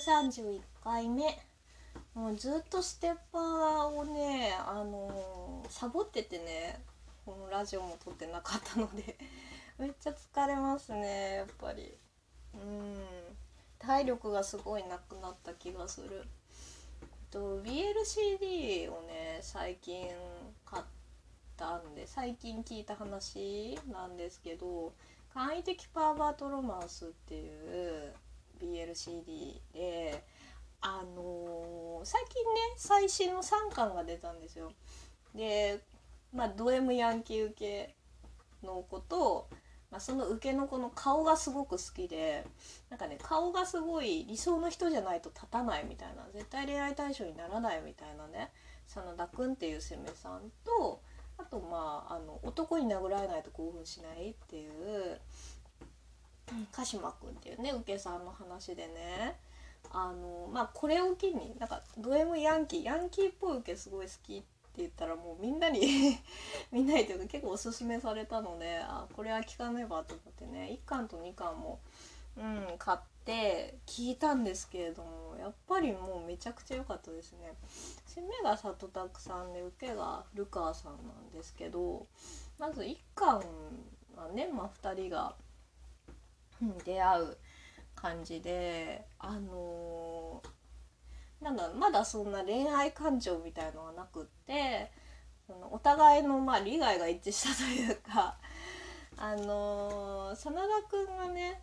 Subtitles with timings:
[0.00, 1.38] 131回目
[2.14, 6.80] もうずっとステッパーをねあのーサボっててね
[7.24, 9.16] このラジオも撮ってなかったので。
[9.78, 11.96] めっちゃ疲れますねやっぱり。
[12.54, 13.06] うん。
[13.78, 16.26] 体力がすごいなくなった気がする。
[17.30, 20.08] と BLCD をね最近
[20.64, 20.82] 買っ
[21.56, 24.92] たんで最近聞いた話なんですけど
[25.32, 28.12] 「簡易的パーバートロマンス」っていう
[28.60, 30.24] BLCD で
[30.80, 34.72] あのー最近ね最新の3巻が出たんですよ。
[35.34, 35.80] で
[36.32, 37.94] まあド M ヤンキー受け
[38.66, 39.48] の子と、
[39.90, 42.46] まあ、その受けの子の顔がすごく好きで
[42.88, 48.50] なんかね顔がすごい理想の人じゃないと立たないみたいな絶対恋愛対象にならないみたいなね
[48.86, 51.00] 真田君っていう攻めさんと
[51.38, 55.20] あとまああの男に殴られないと興奮しないっていう
[56.72, 59.38] 鹿島君っていうね受けさんの話でね
[59.92, 64.46] あのまあこれを機になんかド M ヤンキーヤンキーっぽい受けすごい好きって
[64.78, 65.80] 言ったらもうみんなに
[66.70, 71.80] みんなにというか結構おすすめされたのであこれは聞かねばと思ってね1巻と2巻も、
[72.36, 77.54] うん、買って聞いたんですけれどもやっぱりもうめちゃくちゃ良かったですね。
[78.06, 82.06] 攻めが里拓さんで受けがルカさんなんですけど
[82.58, 83.42] まず1巻
[84.16, 85.34] はね、まあ、2人が
[86.84, 87.36] 出会う
[87.94, 90.48] 感じであのー
[91.44, 94.90] なんだまだそんな恋愛感情みたいのはなくって
[95.46, 98.36] そのお互いのまあ利害が一致したというか
[99.16, 101.62] あのー真田くんがね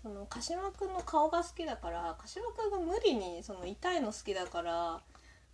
[0.00, 5.02] その鹿島くんの顔が好きだから鹿島くんが無理にその痛いの好きだから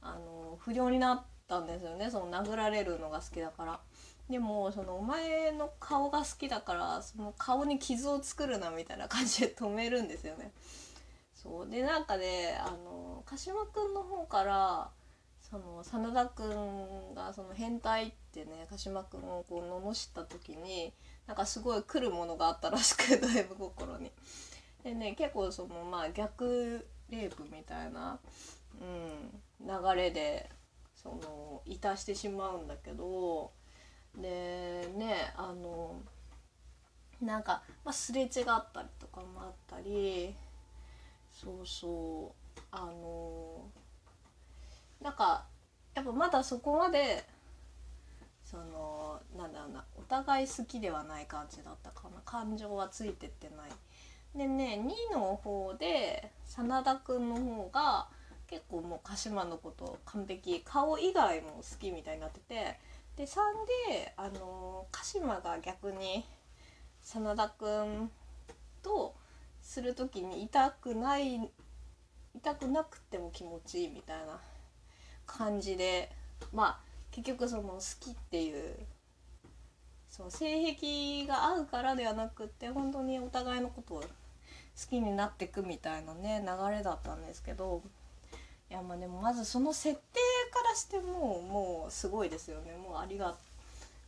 [0.03, 3.81] あの不良になったんですよねその殴られるのが好きだから。
[4.29, 10.51] でもそのお前の顔が好きだからその顔に傷を作るなみたいな感じで止めるんですよね。
[11.35, 14.91] そうでなんかねあの鹿島くんの方から
[15.43, 20.95] その真田くんがその変態ってね鹿島くんをこう罵った時に
[21.27, 24.11] なんかすごい来るものがあったらしく ド M 心に。
[24.83, 28.19] でね結構そのまあ逆レイプみたいな、
[28.81, 30.51] うん、流れで
[30.95, 33.53] そのいたしてしまうんだけど
[34.21, 35.97] でねあの
[37.21, 40.35] なんか、まあ、すれ違ったりとかもあったり
[41.33, 43.65] そうそうあの
[45.01, 45.47] なんか
[45.95, 47.25] やっぱまだそこまで
[48.45, 53.71] そのなんだろうなお互い好きではない感じだったかな感情はついてってない。
[54.37, 54.81] でね
[55.13, 58.09] 2の方で真田くんの方が
[58.49, 62.79] 結構もう鹿島のこと完璧顔以外も好きみたいになってて
[63.17, 63.37] で3
[63.91, 66.25] であの鹿島が逆に
[67.01, 68.11] 真田くん
[68.83, 69.15] と
[69.63, 71.51] する時に痛くない
[72.35, 74.41] 痛くなくても気持ちいいみたいな
[75.27, 76.11] 感じで
[76.53, 76.79] まあ
[77.13, 78.75] 結局その好きっていう
[80.09, 84.07] その性癖が合うからではなくって本当にお互いのことを好
[84.91, 87.83] きになってくみたいなね流れだったんですけど
[88.71, 90.21] いやまあでもまずその設定
[90.55, 92.77] からしてももうすごいですよね。
[92.77, 93.35] もうありが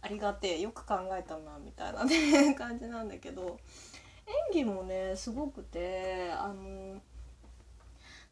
[0.02, 0.60] ありがてえ。
[0.60, 3.58] よく考えたなみたいなね 感じなんだけど。
[4.26, 7.00] 演技もねすごくてあの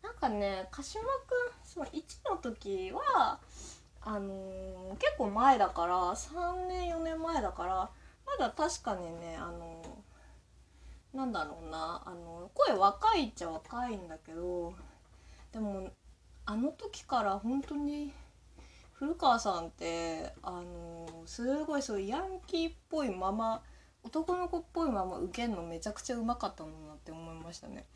[0.03, 1.11] なんかね鹿島くん
[1.65, 3.39] その1の時は
[4.03, 7.91] あの結構前だから3年4年前だから
[8.27, 9.83] まだ確かにねあの
[11.15, 14.75] なんだろうなあの声若いっちゃ若いんだけど
[15.53, 15.89] でも
[16.47, 18.13] あの時から本当に
[18.93, 23.63] 古川さんってあのすごいそうヤンキーっぽいまま
[24.03, 27.87] 男の子っぽいまま受けるのめちゃくちゃうまかったんだなって思いましたね。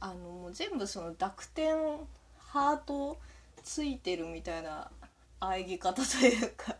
[0.00, 1.76] あのもう全部その濁点
[2.38, 3.18] ハート
[3.64, 4.90] ついてるみたいな
[5.40, 6.76] 喘ぎ方というか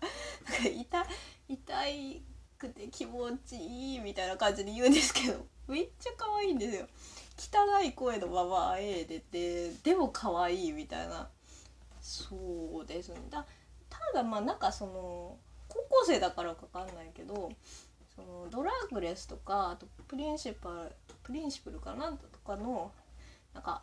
[0.49, 1.07] なんか痛
[1.49, 2.23] 痛い
[2.57, 6.87] くて気持ちいいみたいな感じで言うんですけどめっちゃ可愛いんですよ。
[7.39, 11.29] 汚い声のままあえいでてでも可愛いみたいな
[12.01, 13.47] そうですねだ
[13.89, 15.37] ただまあなんかその
[15.69, 17.53] 高校生だからかわかんないけど
[18.15, 20.93] そのドラッグレスとかあとプリンシパル
[21.23, 22.91] プリンシプルかなとかの
[23.55, 23.83] なんか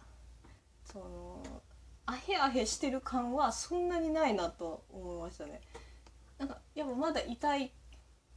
[0.83, 1.43] その
[2.05, 5.61] アヘアヘしてる感はそんなにないなと思いましたね。
[6.37, 7.71] なんかやっぱまだ痛い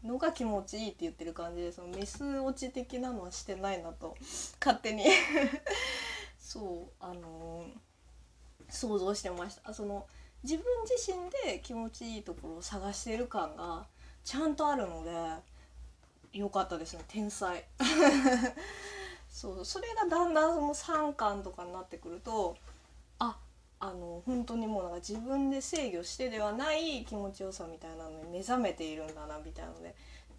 [0.04, 4.16] のが気持ちいいって言ってる感じでそのメス落ち的なのはしてないなと
[4.60, 5.04] 勝手に。
[6.38, 7.88] そうあのー
[8.70, 9.72] 想像してました。
[9.72, 10.06] その
[10.42, 13.86] 自分自身で気持ちいいところを探してる感が
[14.24, 15.10] ちゃんとあるので
[16.32, 17.04] 良かったですね。
[17.08, 17.64] 天才。
[19.30, 22.56] そうそれがだんだんその3巻とかになってくると
[23.18, 23.38] あ
[23.80, 29.94] あの本当にもうなんか自分で制御してではない気持ちよさみたいなのに目覚めているんだなみたいなので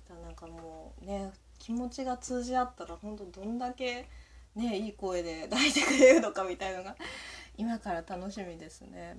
[0.09, 4.07] だなんかもうね気持ちが通じ合ったら本当どんだけ
[4.56, 6.95] ねいい声で抱いてくれるのかみたいのが
[7.57, 9.18] 今から楽しみですね。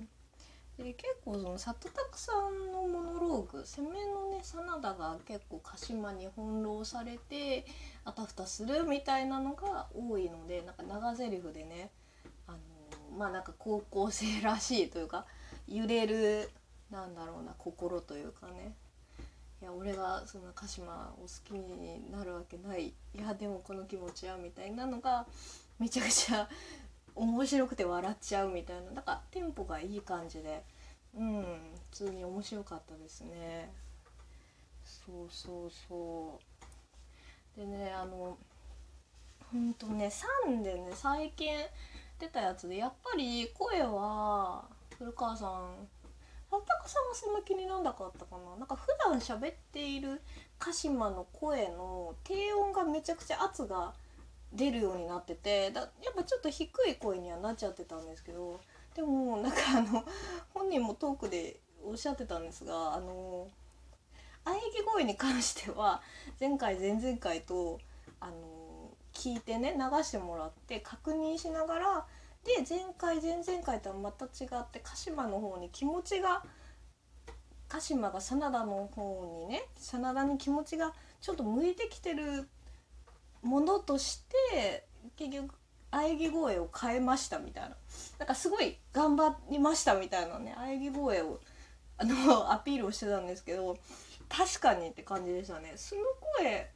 [0.77, 7.65] で結構その里拓さんのモノローグ攻めのね真田が結構鹿島に翻弄されて
[8.03, 11.91] あたふたするみたいなのが多いのでなんか長台詞でね
[13.21, 15.27] まあなんか高校生らしいというか
[15.67, 16.49] 揺れる
[16.89, 18.73] なんだろうな心というかね。
[19.61, 22.87] いや俺がそんな鹿島を好きになるわけない。
[22.87, 25.27] いやでもこの気持ちはみたいなのが
[25.77, 26.49] めちゃくちゃ
[27.13, 28.89] 面白くて笑っちゃうみたいな。
[28.91, 30.63] だからテンポがいい感じで。
[31.15, 31.43] うん
[31.91, 33.69] 普通に面白かったですね。
[34.83, 36.39] そうそうそ
[37.55, 37.59] う。
[37.59, 38.35] でねあの
[39.51, 40.11] ほんとね
[40.47, 41.53] 3でね最近
[42.21, 44.63] 出たやつでやっぱり声は
[44.97, 45.49] 古川さん
[46.51, 48.57] 八坂さんはそんな気になんなかったかな？
[48.59, 50.21] なんか普段喋っている
[50.59, 53.93] 鹿島の声の低音がめちゃくちゃ圧が
[54.53, 58.59] 出るようになっててだやっぱちょっと低い声にはなっちゃってたんですけど
[58.93, 60.03] でもなんかあの
[60.53, 63.47] 本人もトークでおっしゃってたんですがあの
[64.43, 66.01] 喘ぎ声に関しては
[66.39, 67.79] 前回前々回と
[68.19, 68.33] あの
[69.21, 72.05] 聞いてね流してもらって確認しながら
[72.43, 76.41] で前回前々回とはまた違って鹿島の方に気持ちが
[77.67, 80.91] 鹿島が真田の方にね真田に気持ちが
[81.21, 82.49] ちょっと向いてきてる
[83.43, 85.53] ものとして結局
[85.91, 87.75] 喘ぎ声を変えましたみたいな。
[88.17, 91.39] なんかすごい頑張りましたみたいなね喘ぎ声を
[91.97, 93.77] あのアピールをしてたんですけど
[94.29, 95.73] 確かにって感じでしたね。
[95.75, 96.01] その
[96.39, 96.71] 声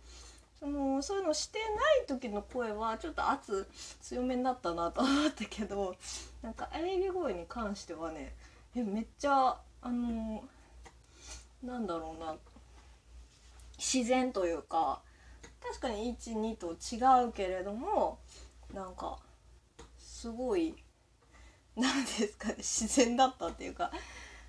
[0.60, 1.66] そのそういうのしてな
[2.04, 3.68] い時の声はちょっと圧
[4.02, 5.96] 強めになったなと思ったけど
[6.42, 8.36] なんか喘ぎ声に関してはね
[8.76, 10.44] えめっちゃあの
[11.62, 12.36] なんだろうな
[13.78, 15.02] 自然というか
[15.62, 18.20] 確かに12と違うけれども
[18.74, 19.20] なんか
[19.98, 20.76] すごい
[21.76, 23.92] 何ですかね自然だったっていうか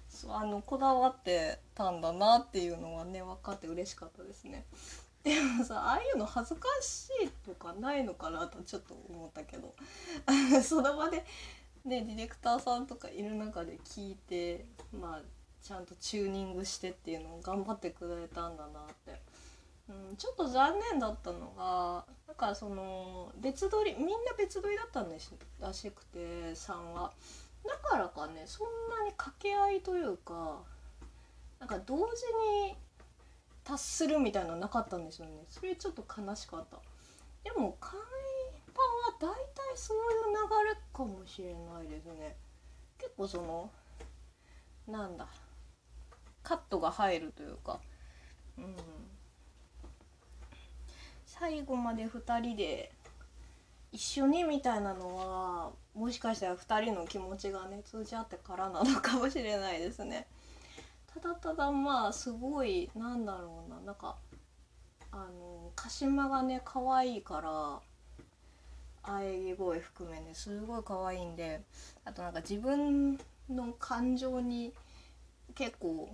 [0.09, 4.65] そうあのこだわってたんだなっていうのはね分かって嬉しかったですね。
[5.27, 9.75] でもさああいうの恥ずかしいとかないのかなとちょっと思ったけど。
[10.63, 11.25] その場で
[11.85, 15.23] ねディレクターさんとかいる中で聞いてまあ
[15.61, 19.21] ちゃんとチューニングしてっていうのを頑張ってくれたんだなって。
[19.89, 26.19] うん、ちょっと残念だったのがなんかその別撮りみんな別撮りだったんですらしくて
[26.53, 27.13] 3は。
[27.65, 30.63] だからかねそんなに掛け合いというか
[31.59, 32.03] なんか同時
[32.69, 32.77] に
[33.67, 35.33] 達するみたいなのなかったんですよね。
[35.49, 36.79] それちょっと悲しかった。
[37.43, 37.99] でも海
[38.73, 40.03] パは大体そういう
[40.65, 42.37] 流れかもしれないですね。
[42.99, 43.71] 結構その
[44.87, 45.27] なんだ
[46.45, 47.81] カットが入るというか。
[48.57, 48.77] うん。
[51.27, 52.93] 最後まで2人で
[53.93, 60.27] 一緒にみたいなのはもしかしたら2人の気持ちがね通じ合ってからなのかもしれないですね。
[61.23, 63.81] ただただまあすごいなんだろうな。
[63.81, 64.17] なんか
[65.11, 67.81] あの鹿島がね可愛いから
[69.03, 71.61] 喘ぎ声含めねすごい可愛いんで
[72.05, 74.73] あとなんか自分の感情に
[75.55, 76.11] 結構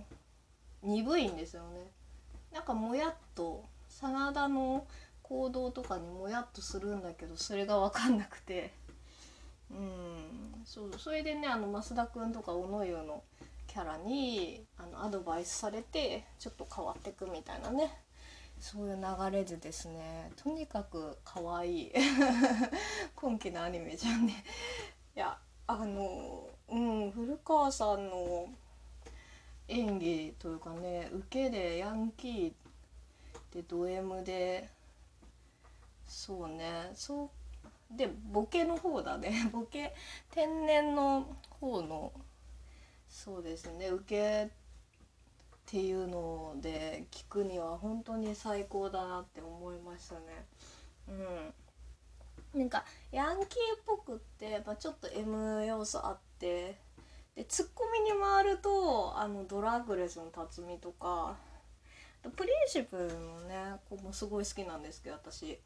[0.83, 1.91] 鈍いんですよね。
[2.53, 4.85] なんかもやっと真田の
[5.23, 8.71] 行動とかにもやっとするんだけどそれが分かんなくて。
[9.71, 10.63] うん。
[10.65, 13.23] そうそれでねあの増田君とか小野湯の
[13.73, 17.91] キャラにあのアドバイスされてちょっと変わってくみたいなね。
[18.59, 21.91] そういう流れでですねとにかく可愛い。
[23.15, 24.43] 今期のアニメじゃんね。
[25.15, 28.47] いやあのうん古川さんの
[29.67, 32.53] 演技というかね受けでヤンキー
[33.55, 34.69] でド M で
[36.07, 37.31] そうねそ
[37.91, 39.33] うでボケの方だね。
[39.51, 39.95] ボケ
[40.29, 41.25] 天然の
[41.59, 42.11] 方の
[43.13, 43.89] そうですね。
[43.89, 44.49] 受けっ
[45.67, 50.21] ていうので聞くには本当に最高だなって思いましたね。
[52.55, 52.59] うん。
[52.59, 53.47] なんかヤンキーっ
[53.85, 56.75] ぽくってやっぱちょっと M 要素あって
[57.35, 61.35] でツッコミに回るとあのドラッグレスの辰巳とか
[62.35, 65.59] プリンシプルのね子もすごい好きなんですけど私。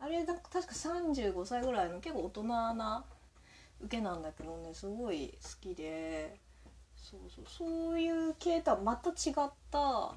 [0.00, 2.42] あれだ確か35歳ぐらいの結構大人
[2.74, 3.04] な
[3.82, 6.42] 受けなんだけどねすごい好きで。
[7.04, 10.14] そうそうそういう系とはまた違った、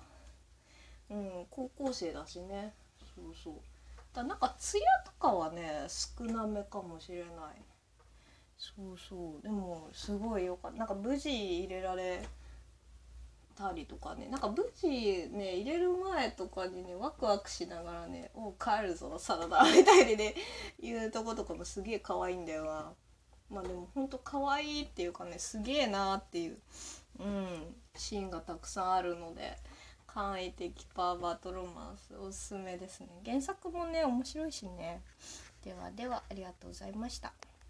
[1.10, 2.74] うん、高校生だしね。
[3.13, 3.53] そうそう。
[4.13, 7.27] たなんか艶とかはね少なめかもしれない。
[8.58, 9.41] そうそう。
[9.44, 10.77] でもすごいよかった。
[10.77, 12.25] なんか無事入れられ
[13.53, 14.29] たりとかね。
[14.29, 20.36] なんか無事ね入れる前とかにねワクワクしながらね「おう帰るぞサラダ」みたいにね
[20.79, 22.94] 言うとことかもすげえ可愛いんだよな。
[23.50, 26.58] まあでもほんと可愛いっていうかねすげえなっていう
[27.20, 29.58] うんシーンがたくさんあるので
[30.06, 33.08] 簡易的パーバートロマンスおすすめですね。
[33.25, 35.01] 原作もね面白いしね。
[35.63, 37.34] ではではありがとうございました。